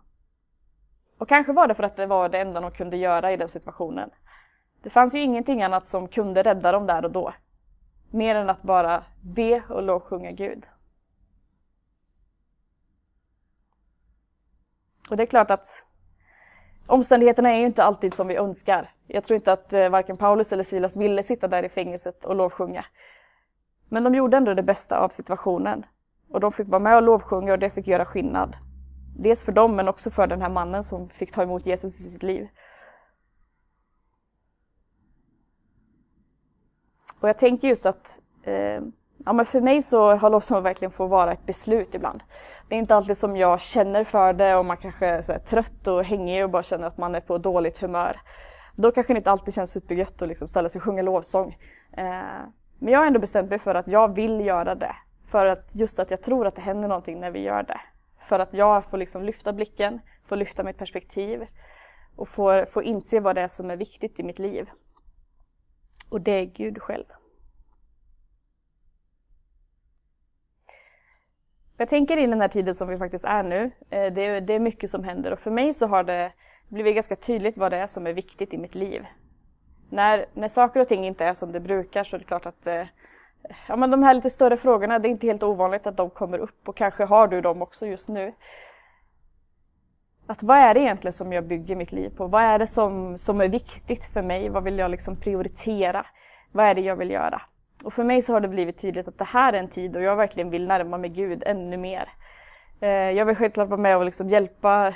Och 1.17 1.29
kanske 1.29 1.53
var 1.53 1.67
det 1.67 1.75
för 1.75 1.83
att 1.83 1.95
det 1.95 2.05
var 2.05 2.29
det 2.29 2.39
enda 2.39 2.61
de 2.61 2.71
kunde 2.71 2.97
göra 2.97 3.31
i 3.31 3.37
den 3.37 3.49
situationen. 3.49 4.09
Det 4.83 4.89
fanns 4.89 5.15
ju 5.15 5.19
ingenting 5.19 5.63
annat 5.63 5.85
som 5.85 6.07
kunde 6.07 6.43
rädda 6.43 6.71
dem 6.71 6.87
där 6.87 7.05
och 7.05 7.11
då. 7.11 7.33
Mer 8.09 8.35
än 8.35 8.49
att 8.49 8.61
bara 8.61 9.03
be 9.21 9.63
och 9.69 9.83
lovsjunga 9.83 10.31
Gud. 10.31 10.65
Och 15.09 15.17
det 15.17 15.23
är 15.23 15.27
klart 15.27 15.51
att 15.51 15.85
omständigheterna 16.87 17.49
är 17.49 17.59
ju 17.59 17.65
inte 17.65 17.83
alltid 17.83 18.13
som 18.13 18.27
vi 18.27 18.35
önskar. 18.35 18.93
Jag 19.07 19.23
tror 19.23 19.35
inte 19.35 19.53
att 19.53 19.73
eh, 19.73 19.89
varken 19.89 20.17
Paulus 20.17 20.51
eller 20.51 20.63
Silas 20.63 20.97
ville 20.97 21.23
sitta 21.23 21.47
där 21.47 21.63
i 21.63 21.69
fängelset 21.69 22.25
och 22.25 22.35
lovsjunga. 22.35 22.85
Men 23.89 24.03
de 24.03 24.15
gjorde 24.15 24.37
ändå 24.37 24.53
det 24.53 24.63
bästa 24.63 24.99
av 24.99 25.09
situationen. 25.09 25.85
Och 26.31 26.39
de 26.39 26.51
fick 26.51 26.67
vara 26.67 26.79
med 26.79 26.95
och 26.95 27.03
lovsjunga 27.03 27.53
och 27.53 27.59
det 27.59 27.69
fick 27.69 27.87
göra 27.87 28.05
skillnad. 28.05 28.57
Dels 29.17 29.43
för 29.43 29.51
dem 29.51 29.75
men 29.75 29.87
också 29.87 30.11
för 30.11 30.27
den 30.27 30.41
här 30.41 30.49
mannen 30.49 30.83
som 30.83 31.09
fick 31.09 31.31
ta 31.31 31.43
emot 31.43 31.65
Jesus 31.65 31.99
i 31.99 32.03
sitt 32.03 32.23
liv. 32.23 32.47
Och 37.19 37.29
jag 37.29 37.37
tänker 37.37 37.67
just 37.67 37.85
att 37.85 38.21
eh, 38.43 38.81
ja, 39.25 39.33
men 39.33 39.45
för 39.45 39.61
mig 39.61 39.81
så 39.81 40.15
har 40.15 40.29
lovsång 40.29 40.63
verkligen 40.63 40.91
fått 40.91 41.09
vara 41.09 41.31
ett 41.31 41.45
beslut 41.45 41.95
ibland. 41.95 42.23
Det 42.69 42.75
är 42.75 42.79
inte 42.79 42.95
alltid 42.95 43.17
som 43.17 43.37
jag 43.37 43.61
känner 43.61 44.03
för 44.03 44.33
det 44.33 44.55
och 44.55 44.65
man 44.65 44.77
kanske 44.77 45.07
är 45.07 45.21
så 45.21 45.33
trött 45.39 45.87
och 45.87 46.03
hängig 46.03 46.43
och 46.43 46.49
bara 46.49 46.63
känner 46.63 46.87
att 46.87 46.97
man 46.97 47.15
är 47.15 47.21
på 47.21 47.37
dåligt 47.37 47.77
humör. 47.77 48.21
Då 48.75 48.91
kanske 48.91 49.13
det 49.13 49.17
inte 49.17 49.31
alltid 49.31 49.53
känns 49.53 49.71
supergött 49.71 50.21
att 50.21 50.27
liksom 50.27 50.47
ställa 50.47 50.69
sig 50.69 50.79
och 50.79 50.83
sjunga 50.83 51.01
lovsång. 51.01 51.57
Eh, 51.97 52.03
men 52.79 52.93
jag 52.93 52.99
har 52.99 53.05
ändå 53.05 53.19
bestämt 53.19 53.49
mig 53.49 53.59
för 53.59 53.75
att 53.75 53.87
jag 53.87 54.15
vill 54.15 54.45
göra 54.45 54.75
det. 54.75 54.95
För 55.31 55.45
att 55.45 55.75
just 55.75 55.99
att 55.99 56.11
jag 56.11 56.21
tror 56.21 56.47
att 56.47 56.55
det 56.55 56.61
händer 56.61 56.87
någonting 56.87 57.19
när 57.19 57.31
vi 57.31 57.39
gör 57.39 57.63
det. 57.63 57.81
För 58.19 58.39
att 58.39 58.53
jag 58.53 58.85
får 58.85 58.97
liksom 58.97 59.23
lyfta 59.23 59.53
blicken, 59.53 59.99
får 60.25 60.35
lyfta 60.35 60.63
mitt 60.63 60.77
perspektiv 60.77 61.47
och 62.15 62.27
får, 62.27 62.65
får 62.65 62.83
inse 62.83 63.19
vad 63.19 63.35
det 63.35 63.41
är 63.41 63.47
som 63.47 63.71
är 63.71 63.75
viktigt 63.75 64.19
i 64.19 64.23
mitt 64.23 64.39
liv. 64.39 64.69
Och 66.09 66.21
det 66.21 66.31
är 66.31 66.45
Gud 66.45 66.81
själv. 66.81 67.05
Jag 71.77 71.87
tänker 71.87 72.17
i 72.17 72.27
den 72.27 72.41
här 72.41 72.47
tiden 72.47 72.75
som 72.75 72.87
vi 72.87 72.97
faktiskt 72.97 73.25
är 73.25 73.43
nu, 73.43 73.71
eh, 73.89 74.13
det 74.13 74.25
är, 74.25 74.41
det 74.41 74.53
är 74.53 74.59
mycket 74.59 74.89
som 74.89 75.03
händer 75.03 75.31
och 75.31 75.39
för 75.39 75.51
mig 75.51 75.73
så 75.73 75.87
har 75.87 76.03
det 76.03 76.33
blivit 76.67 76.95
ganska 76.95 77.15
tydligt 77.15 77.57
vad 77.57 77.71
det 77.71 77.77
är 77.77 77.87
som 77.87 78.07
är 78.07 78.13
viktigt 78.13 78.53
i 78.53 78.57
mitt 78.57 78.75
liv. 78.75 79.05
När, 79.89 80.25
när 80.33 80.47
saker 80.47 80.79
och 80.79 80.87
ting 80.87 81.05
inte 81.05 81.25
är 81.25 81.33
som 81.33 81.51
det 81.51 81.59
brukar 81.59 82.03
så 82.03 82.15
är 82.15 82.19
det 82.19 82.25
klart 82.25 82.45
att 82.45 82.67
eh, 82.67 82.85
ja, 83.67 83.75
men 83.75 83.91
de 83.91 84.03
här 84.03 84.13
lite 84.13 84.29
större 84.29 84.57
frågorna, 84.57 84.99
det 84.99 85.07
är 85.07 85.09
inte 85.09 85.27
helt 85.27 85.43
ovanligt 85.43 85.87
att 85.87 85.97
de 85.97 86.09
kommer 86.09 86.37
upp 86.37 86.69
och 86.69 86.75
kanske 86.75 87.05
har 87.05 87.27
du 87.27 87.41
dem 87.41 87.61
också 87.61 87.87
just 87.87 88.07
nu. 88.07 88.33
Att 90.27 90.43
vad 90.43 90.57
är 90.57 90.73
det 90.73 90.79
egentligen 90.79 91.13
som 91.13 91.33
jag 91.33 91.43
bygger 91.43 91.75
mitt 91.75 91.91
liv 91.91 92.09
på? 92.09 92.27
Vad 92.27 92.43
är 92.43 92.59
det 92.59 92.67
som, 92.67 93.17
som 93.17 93.41
är 93.41 93.47
viktigt 93.47 94.05
för 94.05 94.21
mig? 94.21 94.49
Vad 94.49 94.63
vill 94.63 94.79
jag 94.79 94.91
liksom 94.91 95.15
prioritera? 95.15 96.05
Vad 96.51 96.65
är 96.65 96.75
det 96.75 96.81
jag 96.81 96.95
vill 96.95 97.11
göra? 97.11 97.41
Och 97.83 97.93
för 97.93 98.03
mig 98.03 98.21
så 98.21 98.33
har 98.33 98.39
det 98.39 98.47
blivit 98.47 98.77
tydligt 98.77 99.07
att 99.07 99.17
det 99.17 99.23
här 99.23 99.53
är 99.53 99.59
en 99.59 99.67
tid 99.67 99.91
då 99.91 100.01
jag 100.01 100.15
verkligen 100.15 100.49
vill 100.49 100.67
närma 100.67 100.97
mig 100.97 101.09
Gud 101.09 101.43
ännu 101.45 101.77
mer. 101.77 102.09
Eh, 102.79 102.89
jag 102.89 103.25
vill 103.25 103.35
självklart 103.35 103.69
vara 103.69 103.81
med 103.81 103.97
och 103.97 104.05
liksom 104.05 104.29
hjälpa 104.29 104.93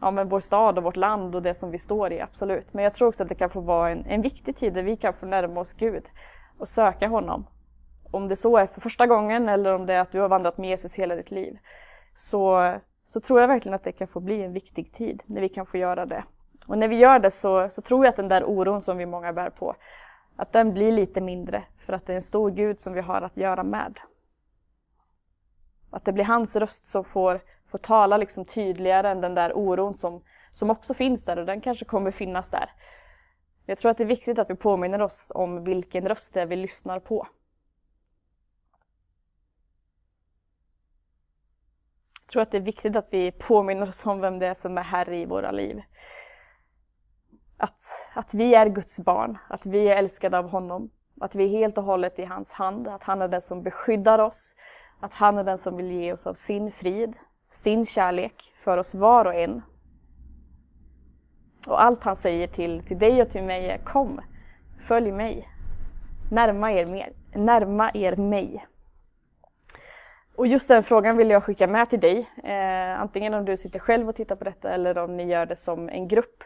ja, 0.00 0.10
men 0.10 0.28
vår 0.28 0.40
stad 0.40 0.78
och 0.78 0.84
vårt 0.84 0.96
land 0.96 1.34
och 1.34 1.42
det 1.42 1.54
som 1.54 1.70
vi 1.70 1.78
står 1.78 2.12
i, 2.12 2.20
absolut. 2.20 2.74
Men 2.74 2.84
jag 2.84 2.94
tror 2.94 3.08
också 3.08 3.22
att 3.22 3.28
det 3.28 3.34
kan 3.34 3.50
få 3.50 3.60
vara 3.60 3.90
en, 3.90 4.04
en 4.06 4.22
viktig 4.22 4.56
tid 4.56 4.72
där 4.72 4.82
vi 4.82 4.96
kan 4.96 5.12
få 5.12 5.26
närma 5.26 5.60
oss 5.60 5.74
Gud 5.74 6.04
och 6.58 6.68
söka 6.68 7.08
honom. 7.08 7.46
Om 8.10 8.28
det 8.28 8.36
så 8.36 8.56
är 8.56 8.66
för 8.66 8.80
första 8.80 9.06
gången 9.06 9.48
eller 9.48 9.74
om 9.74 9.86
det 9.86 9.94
är 9.94 10.00
att 10.00 10.12
du 10.12 10.20
har 10.20 10.28
vandrat 10.28 10.58
med 10.58 10.70
Jesus 10.70 10.94
hela 10.94 11.14
ditt 11.14 11.30
liv. 11.30 11.58
Så, 12.14 12.74
så 13.04 13.20
tror 13.20 13.40
jag 13.40 13.48
verkligen 13.48 13.74
att 13.74 13.84
det 13.84 13.92
kan 13.92 14.08
få 14.08 14.20
bli 14.20 14.42
en 14.42 14.52
viktig 14.52 14.92
tid 14.92 15.22
när 15.26 15.40
vi 15.40 15.48
kan 15.48 15.66
få 15.66 15.76
göra 15.76 16.06
det. 16.06 16.24
Och 16.68 16.78
när 16.78 16.88
vi 16.88 16.96
gör 16.96 17.18
det 17.18 17.30
så, 17.30 17.70
så 17.70 17.82
tror 17.82 18.04
jag 18.04 18.10
att 18.10 18.16
den 18.16 18.28
där 18.28 18.44
oron 18.44 18.82
som 18.82 18.96
vi 18.96 19.06
många 19.06 19.32
bär 19.32 19.50
på, 19.50 19.74
att 20.36 20.52
den 20.52 20.74
blir 20.74 20.92
lite 20.92 21.20
mindre 21.20 21.62
för 21.78 21.92
att 21.92 22.06
det 22.06 22.12
är 22.12 22.16
en 22.16 22.22
stor 22.22 22.50
Gud 22.50 22.80
som 22.80 22.92
vi 22.92 23.00
har 23.00 23.22
att 23.22 23.36
göra 23.36 23.62
med. 23.62 23.98
Att 25.90 26.04
det 26.04 26.12
blir 26.12 26.24
hans 26.24 26.56
röst 26.56 26.86
som 26.86 27.04
får, 27.04 27.40
får 27.70 27.78
tala 27.78 28.16
liksom 28.16 28.44
tydligare 28.44 29.08
än 29.08 29.20
den 29.20 29.34
där 29.34 29.52
oron 29.54 29.94
som, 29.94 30.22
som 30.52 30.70
också 30.70 30.94
finns 30.94 31.24
där 31.24 31.38
och 31.38 31.46
den 31.46 31.60
kanske 31.60 31.84
kommer 31.84 32.10
finnas 32.10 32.50
där. 32.50 32.70
Jag 33.66 33.78
tror 33.78 33.90
att 33.90 33.98
det 33.98 34.04
är 34.04 34.08
viktigt 34.08 34.38
att 34.38 34.50
vi 34.50 34.54
påminner 34.54 35.02
oss 35.02 35.32
om 35.34 35.64
vilken 35.64 36.08
röst 36.08 36.34
det 36.34 36.40
är 36.40 36.46
vi 36.46 36.56
lyssnar 36.56 36.98
på. 36.98 37.26
Tror 42.30 42.42
att 42.42 42.50
det 42.50 42.56
är 42.56 42.62
viktigt 42.62 42.96
att 42.96 43.08
vi 43.10 43.32
påminner 43.32 43.88
oss 43.88 44.06
om 44.06 44.20
vem 44.20 44.38
det 44.38 44.46
är 44.46 44.54
som 44.54 44.78
är 44.78 44.82
Herre 44.82 45.18
i 45.18 45.26
våra 45.26 45.50
liv. 45.50 45.82
Att, 47.56 47.82
att 48.14 48.34
vi 48.34 48.54
är 48.54 48.68
Guds 48.68 49.00
barn, 49.04 49.38
att 49.48 49.66
vi 49.66 49.88
är 49.88 49.96
älskade 49.96 50.38
av 50.38 50.48
honom, 50.48 50.90
att 51.20 51.34
vi 51.34 51.44
är 51.44 51.48
helt 51.48 51.78
och 51.78 51.84
hållet 51.84 52.18
i 52.18 52.24
hans 52.24 52.52
hand, 52.52 52.88
att 52.88 53.02
han 53.02 53.22
är 53.22 53.28
den 53.28 53.40
som 53.40 53.62
beskyddar 53.62 54.18
oss, 54.18 54.54
att 55.00 55.14
han 55.14 55.38
är 55.38 55.44
den 55.44 55.58
som 55.58 55.76
vill 55.76 55.92
ge 55.92 56.12
oss 56.12 56.26
av 56.26 56.34
sin 56.34 56.72
frid, 56.72 57.16
sin 57.50 57.86
kärlek 57.86 58.52
för 58.64 58.78
oss 58.78 58.94
var 58.94 59.24
och 59.24 59.34
en. 59.34 59.62
Och 61.68 61.82
allt 61.82 62.04
han 62.04 62.16
säger 62.16 62.46
till, 62.46 62.82
till 62.86 62.98
dig 62.98 63.22
och 63.22 63.30
till 63.30 63.42
mig 63.42 63.70
är 63.70 63.78
kom, 63.78 64.20
följ 64.86 65.12
mig, 65.12 65.48
närma 66.30 66.72
er, 66.72 66.86
mer, 66.86 67.12
närma 67.34 67.90
er 67.94 68.16
mig. 68.16 68.66
Och 70.40 70.46
just 70.46 70.68
den 70.68 70.82
frågan 70.82 71.16
vill 71.16 71.30
jag 71.30 71.44
skicka 71.44 71.66
med 71.66 71.90
till 71.90 72.00
dig, 72.00 72.30
eh, 72.44 73.00
antingen 73.00 73.34
om 73.34 73.44
du 73.44 73.56
sitter 73.56 73.78
själv 73.78 74.08
och 74.08 74.16
tittar 74.16 74.36
på 74.36 74.44
detta 74.44 74.70
eller 74.70 74.98
om 74.98 75.16
ni 75.16 75.24
gör 75.24 75.46
det 75.46 75.56
som 75.56 75.88
en 75.88 76.08
grupp 76.08 76.44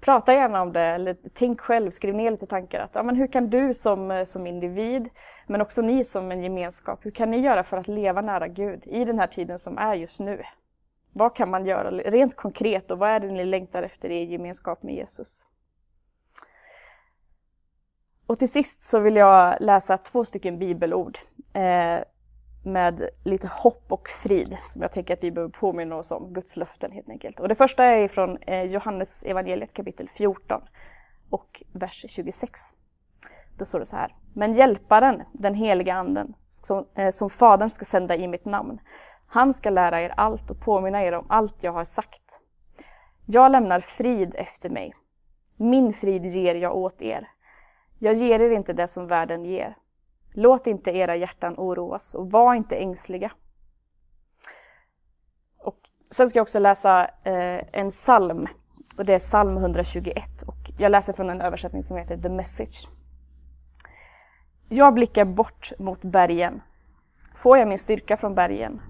prata 0.00 0.34
gärna 0.34 0.62
om 0.62 0.72
det 0.72 0.80
eller 0.80 1.16
tänk 1.34 1.60
själv, 1.60 1.90
skriv 1.90 2.14
ner 2.14 2.30
lite 2.30 2.46
tankar. 2.46 2.80
Att, 2.80 2.90
ja, 2.94 3.02
men 3.02 3.16
hur 3.16 3.26
kan 3.26 3.50
du 3.50 3.74
som, 3.74 4.10
eh, 4.10 4.24
som 4.24 4.46
individ, 4.46 5.08
men 5.46 5.60
också 5.60 5.82
ni 5.82 6.04
som 6.04 6.32
en 6.32 6.42
gemenskap, 6.42 7.06
hur 7.06 7.10
kan 7.10 7.30
ni 7.30 7.38
göra 7.38 7.64
för 7.64 7.76
att 7.76 7.88
leva 7.88 8.20
nära 8.20 8.48
Gud 8.48 8.82
i 8.86 9.04
den 9.04 9.18
här 9.18 9.26
tiden 9.26 9.58
som 9.58 9.78
är 9.78 9.94
just 9.94 10.20
nu? 10.20 10.42
Vad 11.14 11.36
kan 11.36 11.50
man 11.50 11.66
göra 11.66 11.90
rent 11.90 12.36
konkret 12.36 12.90
och 12.90 12.98
vad 12.98 13.10
är 13.10 13.20
det 13.20 13.26
ni 13.26 13.44
längtar 13.44 13.82
efter 13.82 14.10
i 14.10 14.24
gemenskap 14.24 14.82
med 14.82 14.94
Jesus? 14.94 15.46
Och 18.26 18.38
till 18.38 18.50
sist 18.50 18.82
så 18.82 18.98
vill 18.98 19.16
jag 19.16 19.56
läsa 19.60 19.98
två 19.98 20.24
stycken 20.24 20.58
bibelord. 20.58 21.18
Eh, 21.52 22.00
med 22.66 23.08
lite 23.24 23.48
hopp 23.48 23.92
och 23.92 24.08
frid 24.08 24.56
som 24.68 24.82
jag 24.82 24.92
tänker 24.92 25.14
att 25.14 25.24
vi 25.24 25.30
behöver 25.30 25.52
påminna 25.52 25.96
oss 25.96 26.10
om, 26.10 26.32
Guds 26.32 26.56
löften 26.56 26.92
helt 26.92 27.08
enkelt. 27.08 27.40
Och 27.40 27.48
det 27.48 27.54
första 27.54 27.84
är 27.84 28.08
från 28.08 28.36
eh, 28.36 28.62
Johannes 28.62 29.22
evangeliet 29.24 29.72
kapitel 29.72 30.08
14 30.08 30.62
och 31.30 31.62
vers 31.72 32.04
26. 32.08 32.60
Då 33.58 33.64
står 33.64 33.78
det 33.78 33.86
så 33.86 33.96
här. 33.96 34.14
Men 34.34 34.52
hjälparen, 34.52 35.22
den 35.32 35.54
heliga 35.54 35.94
anden, 35.94 36.34
som, 36.48 36.86
eh, 36.94 37.10
som 37.10 37.30
Fadern 37.30 37.70
ska 37.70 37.84
sända 37.84 38.16
i 38.16 38.28
mitt 38.28 38.44
namn, 38.44 38.80
han 39.26 39.54
ska 39.54 39.70
lära 39.70 40.00
er 40.00 40.12
allt 40.16 40.50
och 40.50 40.60
påminna 40.60 41.04
er 41.04 41.12
om 41.12 41.26
allt 41.28 41.56
jag 41.60 41.72
har 41.72 41.84
sagt. 41.84 42.40
Jag 43.26 43.52
lämnar 43.52 43.80
frid 43.80 44.34
efter 44.34 44.70
mig. 44.70 44.94
Min 45.56 45.92
frid 45.92 46.26
ger 46.26 46.54
jag 46.54 46.76
åt 46.76 47.02
er. 47.02 47.28
Jag 47.98 48.14
ger 48.14 48.40
er 48.40 48.52
inte 48.52 48.72
det 48.72 48.88
som 48.88 49.06
världen 49.06 49.44
ger. 49.44 49.76
Låt 50.38 50.66
inte 50.66 50.90
era 50.90 51.16
hjärtan 51.16 51.54
oroas 51.56 52.14
och 52.14 52.30
var 52.30 52.54
inte 52.54 52.76
ängsliga. 52.76 53.32
Och 55.58 55.78
sen 56.10 56.28
ska 56.28 56.38
jag 56.38 56.42
också 56.42 56.58
läsa 56.58 57.04
eh, 57.04 57.60
en 57.72 57.90
psalm 57.90 58.46
och 58.96 59.04
det 59.04 59.14
är 59.14 59.18
psalm 59.18 59.56
121 59.56 60.42
och 60.46 60.70
jag 60.78 60.92
läser 60.92 61.12
från 61.12 61.30
en 61.30 61.40
översättning 61.40 61.82
som 61.82 61.96
heter 61.96 62.16
The 62.16 62.28
Message. 62.28 62.88
Jag 64.68 64.94
blickar 64.94 65.24
bort 65.24 65.72
mot 65.78 66.02
bergen. 66.02 66.62
Får 67.34 67.58
jag 67.58 67.68
min 67.68 67.78
styrka 67.78 68.16
från 68.16 68.34
bergen? 68.34 68.80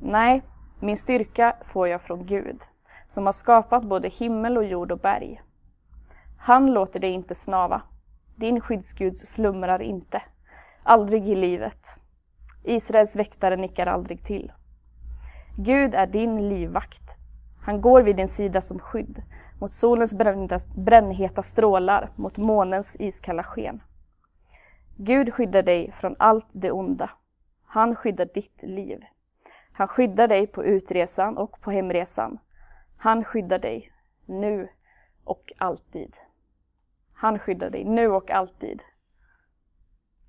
Nej, 0.00 0.42
min 0.80 0.96
styrka 0.96 1.56
får 1.64 1.88
jag 1.88 2.02
från 2.02 2.26
Gud, 2.26 2.60
som 3.06 3.26
har 3.26 3.32
skapat 3.32 3.84
både 3.84 4.08
himmel 4.08 4.56
och 4.56 4.64
jord 4.64 4.92
och 4.92 4.98
berg. 4.98 5.42
Han 6.38 6.72
låter 6.72 7.00
dig 7.00 7.10
inte 7.10 7.34
snava. 7.34 7.82
Din 8.36 8.60
skyddsgud 8.60 9.18
slumrar 9.18 9.82
inte. 9.82 10.22
Aldrig 10.88 11.28
i 11.28 11.34
livet. 11.34 11.86
Israels 12.64 13.16
väktare 13.16 13.56
nickar 13.56 13.86
aldrig 13.86 14.22
till. 14.22 14.52
Gud 15.56 15.94
är 15.94 16.06
din 16.06 16.48
livvakt. 16.48 17.18
Han 17.62 17.80
går 17.80 18.02
vid 18.02 18.16
din 18.16 18.28
sida 18.28 18.60
som 18.60 18.78
skydd 18.78 19.22
mot 19.60 19.72
solens 19.72 20.14
brännheta 20.74 21.42
strålar, 21.42 22.10
mot 22.16 22.36
månens 22.36 22.96
iskalla 23.00 23.42
sken. 23.42 23.82
Gud 24.96 25.34
skyddar 25.34 25.62
dig 25.62 25.92
från 25.92 26.14
allt 26.18 26.52
det 26.56 26.70
onda. 26.70 27.10
Han 27.66 27.96
skyddar 27.96 28.28
ditt 28.34 28.62
liv. 28.62 29.00
Han 29.72 29.88
skyddar 29.88 30.28
dig 30.28 30.46
på 30.46 30.64
utresan 30.64 31.36
och 31.38 31.60
på 31.60 31.70
hemresan. 31.70 32.38
Han 32.98 33.24
skyddar 33.24 33.58
dig 33.58 33.92
nu 34.26 34.68
och 35.24 35.52
alltid. 35.58 36.16
Han 37.12 37.38
skyddar 37.38 37.70
dig 37.70 37.84
nu 37.84 38.08
och 38.08 38.30
alltid. 38.30 38.82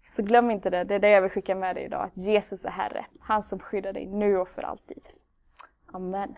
Så 0.10 0.24
glöm 0.24 0.52
inte 0.52 0.70
det, 0.70 0.84
det 0.84 0.96
är 0.96 1.00
det 1.00 1.10
jag 1.10 1.22
vill 1.22 1.32
skicka 1.32 1.56
med 1.56 1.76
dig 1.76 1.86
idag, 1.86 2.04
att 2.04 2.18
Jesus 2.18 2.66
är 2.66 2.70
Herre. 2.70 3.06
Han 3.20 3.44
som 3.44 3.60
skyddar 3.60 3.94
dig 3.94 4.06
nu 4.06 4.38
och 4.38 4.50
för 4.50 4.62
alltid. 4.62 5.10
Amen. 5.86 6.36